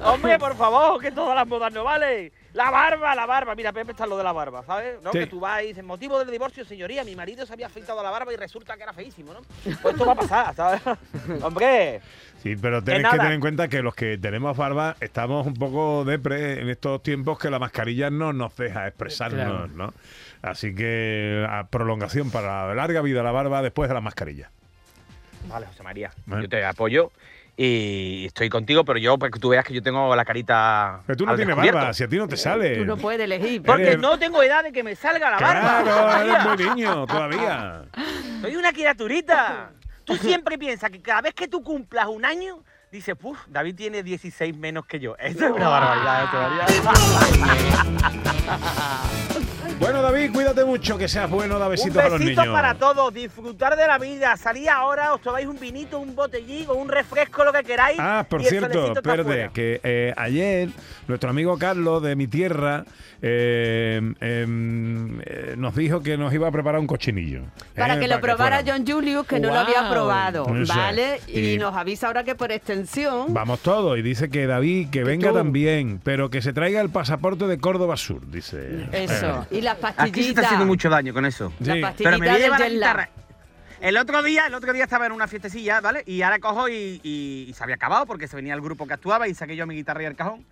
Hombre, 0.05 0.38
por 0.38 0.55
favor, 0.55 1.00
que 1.00 1.11
todas 1.12 1.35
las 1.35 1.47
modas 1.47 1.73
no 1.73 1.85
valen. 1.85 2.31
La 2.54 2.71
barba, 2.71 3.14
la 3.14 3.25
barba. 3.26 3.54
Mira, 3.54 3.73
Pepe 3.73 3.92
está 3.92 4.06
lo 4.06 4.16
de 4.18 4.25
la 4.25 4.32
barba, 4.32 4.62
¿sabes? 4.64 5.00
¿No? 5.02 5.11
Sí. 5.12 5.21
Que 5.21 5.26
tú 5.26 5.40
vas 5.40 5.62
y 5.62 5.68
dices, 5.68 5.82
motivo 5.82 6.18
del 6.18 6.30
divorcio, 6.30 6.64
señoría, 6.64 7.02
mi 7.02 7.16
marido 7.16 7.47
se 7.47 7.52
había 7.54 7.66
afeitado 7.66 8.02
la 8.02 8.11
barba 8.11 8.32
y 8.32 8.37
resulta 8.37 8.76
que 8.76 8.82
era 8.82 8.92
feísimo, 8.92 9.32
¿no? 9.32 9.40
Pues 9.64 9.94
esto 9.94 10.04
va 10.06 10.12
a 10.12 10.16
pasar, 10.16 10.54
¿sabes? 10.54 10.82
Hombre, 11.42 12.00
sí, 12.42 12.54
pero 12.56 12.82
tenéis 12.85 13.09
que 13.09 13.16
tener 13.16 13.32
en 13.32 13.40
cuenta 13.40 13.68
que 13.68 13.80
los 13.82 13.94
que 13.94 14.18
tenemos 14.18 14.54
barba 14.56 14.97
estamos 15.00 15.47
un 15.47 15.54
poco 15.54 16.04
depre 16.04 16.61
en 16.61 16.68
estos 16.68 17.02
tiempos 17.02 17.38
que 17.38 17.49
la 17.50 17.59
mascarilla 17.59 18.11
no 18.11 18.32
nos 18.35 18.54
deja 18.56 18.87
expresarnos, 18.87 19.47
Claro. 19.47 19.68
¿no? 19.75 19.94
Así 20.42 20.75
que 20.75 21.47
a 21.49 21.68
prolongación 21.68 22.30
para 22.30 22.66
la 22.68 22.75
larga 22.75 23.00
vida 23.00 23.18
de 23.18 23.25
la 23.25 23.32
barba 23.32 23.62
después 23.62 23.88
de 23.88 23.94
la 23.94 24.00
mascarilla. 24.02 24.50
Vale, 25.49 25.66
José 25.66 25.82
María, 25.82 26.12
Bueno. 26.26 26.42
yo 26.42 26.49
te 26.49 26.64
apoyo 26.64 27.11
y 27.56 28.25
estoy 28.26 28.49
contigo, 28.49 28.85
pero 28.85 28.99
yo, 28.99 29.18
para 29.18 29.30
que 29.30 29.38
tú 29.38 29.50
veas 29.50 29.64
que 29.64 29.75
yo 29.75 29.82
tengo 29.82 30.14
la 30.16 30.25
carita. 30.25 31.00
Pero 31.06 31.16
tú 31.16 31.26
no 31.26 31.32
al 31.32 31.37
tienes 31.37 31.54
barba, 31.54 31.92
si 31.92 32.02
a 32.04 32.09
ti 32.09 32.16
no 32.16 32.26
te 32.26 32.37
sale. 32.37 32.76
Tú 32.78 32.85
no 32.85 32.97
puedes 32.97 33.21
elegir. 33.21 33.62
Porque 33.62 33.82
Eres- 33.82 33.99
no 34.00 34.18
tengo 34.18 34.42
edad 34.42 34.62
de 34.64 34.73
que 34.73 34.82
me 34.82 34.97
salga 34.97 35.30
la 35.30 35.38
barba. 35.38 35.82
Claro, 35.82 36.25
eres 36.25 36.44
muy 36.47 36.56
niño 36.75 37.06
todavía. 37.06 37.82
Soy 38.40 38.56
una 38.56 38.73
criaturita. 38.73 39.71
tú 40.04 40.16
siempre 40.16 40.59
piensas 40.59 40.90
que 40.90 41.00
cada 41.00 41.21
vez 41.23 41.35
que 41.35 41.47
tú 41.47 41.62
cumplas 41.62 42.06
un 42.06 42.25
año, 42.25 42.59
dices, 42.90 43.14
puf, 43.16 43.38
David 43.47 43.76
tiene 43.76 44.02
16 44.02 44.56
menos 44.56 44.85
que 44.87 44.99
yo. 44.99 45.14
Eso 45.18 45.44
es 45.47 45.52
una 45.52 45.68
barbaridad, 45.68 46.25
¿eh? 46.25 46.28
todavía. 46.32 46.66
Bueno, 49.79 50.00
David, 50.00 50.31
cuídate 50.33 50.64
mucho, 50.64 50.97
que 50.97 51.09
seas 51.09 51.29
bueno, 51.29 51.59
da 51.59 51.67
Un 51.67 51.73
besitos 51.73 51.97
a 51.97 52.09
los 52.09 52.19
besito 52.21 52.41
niños. 52.43 52.55
para 52.55 52.75
todos, 52.76 53.12
disfrutar 53.12 53.76
de 53.76 53.85
la 53.87 53.99
vida. 53.99 54.37
Salí 54.37 54.69
ahora, 54.69 55.12
os 55.12 55.21
tomáis 55.21 55.47
un 55.49 55.59
vinito, 55.59 55.99
un 55.99 56.14
botellín 56.14 56.67
o 56.69 56.75
un 56.75 56.88
refresco, 56.88 57.43
lo 57.45 57.52
que 57.52 57.64
queráis. 57.64 57.99
Ah, 58.00 58.25
por 58.29 58.45
cierto, 58.45 58.95
Perde, 59.02 59.50
que 59.52 59.81
eh, 59.83 60.14
ayer 60.17 60.69
nuestro 61.09 61.31
amigo 61.31 61.59
Carlos 61.59 62.00
de 62.00 62.14
mi 62.14 62.29
tierra 62.29 62.85
eh, 63.23 64.00
em, 64.21 65.21
eh, 65.25 65.55
nos 65.57 65.75
dijo 65.75 66.00
que 66.00 66.17
nos 66.17 66.33
iba 66.33 66.47
a 66.47 66.52
preparar 66.52 66.81
un 66.81 66.87
cochinillo. 66.87 67.43
Para 67.76 67.97
eh, 67.97 68.00
que 68.00 68.09
lo 68.09 68.21
probara. 68.21 68.62
John 68.64 68.85
Julius, 68.87 69.26
que 69.26 69.41
no 69.41 69.49
lo 69.49 69.59
había 69.59 69.88
probado, 69.91 70.47
¿vale? 70.69 71.21
Y, 71.26 71.55
Y- 71.55 71.59
nos 71.59 71.75
avisa 71.76 72.07
ahora 72.07 72.23
que 72.23 72.37
por 72.37 72.52
extensión. 72.52 73.35
Vamos 73.35 73.61
todos, 73.61 73.99
y 73.99 74.02
dice 74.02 74.31
que 74.31 74.47
David, 74.47 74.91
que 74.91 75.02
venga 75.02 75.31
tú. 75.31 75.35
también, 75.37 76.00
pero 76.05 76.31
que 76.31 76.41
se 76.41 76.52
traiga 76.52 76.81
el 76.81 76.91
pasaporte 76.91 77.47
de 77.49 77.59
Córdoba 77.59 77.97
Sur, 77.97 78.29
dice. 78.31 78.87
Eso. 78.93 79.47
Eh, 79.50 79.59
Y 79.59 79.61
las 79.81 79.95
Aquí 79.99 80.23
se 80.23 80.29
está 80.31 80.43
haciendo 80.43 80.67
mucho 80.67 80.88
daño 80.91 81.12
con 81.14 81.25
eso. 81.26 81.52
Sí. 81.62 81.81
Pero 81.99 82.19
me 82.19 82.19
voy 82.19 82.29
a 82.29 82.33
del 82.33 82.43
llevar 82.43 82.61
la 82.61 82.69
guitarra. 82.69 83.09
El 83.81 83.97
otro 83.97 84.23
día, 84.23 84.47
el 84.47 84.55
otro 84.55 84.73
día 84.73 84.85
estaba 84.85 85.07
en 85.07 85.12
una 85.12 85.26
fiestecilla, 85.26 85.81
¿vale? 85.81 86.05
Y 86.07 86.23
ahora 86.23 86.38
cojo 86.38 86.69
y, 86.69 87.00
y- 87.02 87.47
y 87.49 87.52
se 87.52 87.64
había 87.64 87.75
acabado 87.75 88.07
porque 88.07 88.29
se 88.29 88.37
venía 88.37 88.55
el 88.55 88.61
grupo 88.61 88.87
que 88.87 88.95
actuaba 88.95 89.26
y 89.26 89.35
saqué 89.35 89.57
yo 89.57 89.67
mi 89.67 89.75
guitarra 89.75 90.05
y 90.05 90.07
el 90.07 90.14
cajón. 90.14 90.45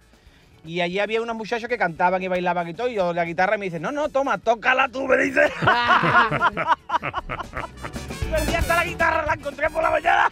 Y 0.65 0.81
allí 0.83 0.99
había 0.99 1.23
unos 1.23 1.37
muchachos 1.37 1.69
que 1.69 1.79
cantaban 1.79 2.21
y 2.23 2.29
bailaban 2.29 2.69
y 2.69 2.75
todo. 2.75 2.89
Y 2.89 2.97
yo 2.97 3.13
la 3.15 3.25
guitarra 3.25 3.57
me 3.57 3.67
dice, 3.67 3.79
no, 3.81 3.93
no, 3.93 4.09
toma, 4.09 4.37
tócala 4.39 4.89
tú, 4.89 5.07
me 5.07 5.17
dice. 5.19 5.41
Perdí 8.31 8.55
hasta 8.55 8.77
la 8.77 8.85
guitarra, 8.85 9.25
la 9.27 9.35
encontré 9.35 9.71
por 9.71 9.83
la 9.83 9.91
mañana. 9.91 10.29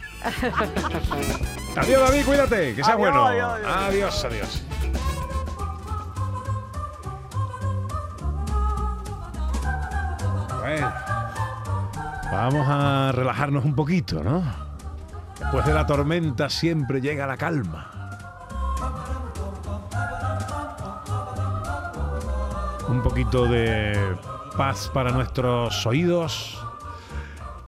Adiós, 1.77 2.09
David, 2.09 2.25
cuídate, 2.25 2.75
que 2.75 2.83
sea 2.83 2.93
Adiós, 2.93 2.97
bueno. 2.97 3.25
adiós, 3.25 3.59
adiós. 3.65 3.85
adiós. 3.85 4.25
adiós. 4.25 4.63
Vamos 12.41 12.67
a 12.69 13.11
relajarnos 13.11 13.65
un 13.65 13.75
poquito, 13.75 14.23
¿no? 14.23 14.41
Después 15.39 15.65
de 15.65 15.73
la 15.73 15.85
tormenta 15.85 16.49
siempre 16.49 17.01
llega 17.01 17.27
la 17.27 17.37
calma. 17.37 17.91
Un 22.87 23.01
poquito 23.03 23.45
de 23.45 24.15
paz 24.57 24.89
para 24.93 25.11
nuestros 25.11 25.85
oídos 25.85 26.58